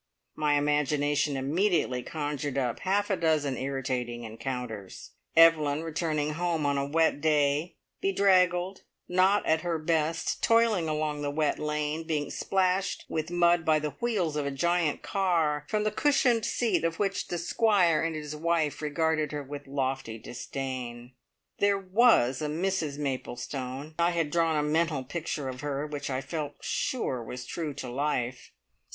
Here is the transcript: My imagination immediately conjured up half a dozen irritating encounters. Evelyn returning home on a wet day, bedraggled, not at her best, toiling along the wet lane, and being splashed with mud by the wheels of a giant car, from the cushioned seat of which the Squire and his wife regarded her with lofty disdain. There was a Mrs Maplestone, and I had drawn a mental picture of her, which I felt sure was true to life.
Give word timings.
My 0.33 0.55
imagination 0.55 1.37
immediately 1.37 2.01
conjured 2.01 2.57
up 2.57 2.79
half 2.79 3.11
a 3.11 3.15
dozen 3.15 3.55
irritating 3.55 4.23
encounters. 4.23 5.11
Evelyn 5.35 5.83
returning 5.83 6.31
home 6.31 6.65
on 6.65 6.75
a 6.75 6.87
wet 6.87 7.21
day, 7.21 7.75
bedraggled, 8.01 8.81
not 9.07 9.45
at 9.45 9.61
her 9.61 9.77
best, 9.77 10.41
toiling 10.41 10.89
along 10.89 11.21
the 11.21 11.29
wet 11.29 11.59
lane, 11.59 11.99
and 11.99 12.07
being 12.07 12.31
splashed 12.31 13.05
with 13.09 13.29
mud 13.29 13.63
by 13.63 13.77
the 13.77 13.91
wheels 13.91 14.35
of 14.35 14.43
a 14.43 14.49
giant 14.49 15.03
car, 15.03 15.67
from 15.69 15.83
the 15.83 15.91
cushioned 15.91 16.47
seat 16.47 16.83
of 16.83 16.97
which 16.97 17.27
the 17.27 17.37
Squire 17.37 18.01
and 18.01 18.15
his 18.15 18.35
wife 18.35 18.81
regarded 18.81 19.31
her 19.31 19.43
with 19.43 19.67
lofty 19.67 20.17
disdain. 20.17 21.11
There 21.59 21.77
was 21.77 22.41
a 22.41 22.47
Mrs 22.47 22.97
Maplestone, 22.97 23.83
and 23.85 23.95
I 23.99 24.09
had 24.09 24.31
drawn 24.31 24.55
a 24.55 24.63
mental 24.63 25.03
picture 25.03 25.47
of 25.47 25.61
her, 25.61 25.85
which 25.85 26.09
I 26.09 26.21
felt 26.21 26.55
sure 26.61 27.23
was 27.23 27.45
true 27.45 27.75
to 27.75 27.87
life. 27.87 28.51